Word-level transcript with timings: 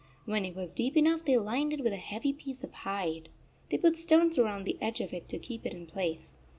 When 0.25 0.45
it 0.45 0.55
was 0.55 0.73
deep 0.73 0.97
enough 0.97 1.23
they 1.25 1.37
lined 1.37 1.73
it 1.73 1.83
with 1.83 1.93
a 1.93 1.97
heavy 1.97 2.33
piece 2.33 2.63
of 2.63 2.73
hide. 2.73 3.29
They 3.69 3.77
put 3.77 3.95
stones 3.95 4.35
around 4.39 4.63
the 4.63 4.79
edge 4.81 4.99
of 4.99 5.13
it 5.13 5.29
to 5.29 5.37
keep 5.37 5.63
it 5.63 5.73
in 5.73 5.85
place. 5.85 6.39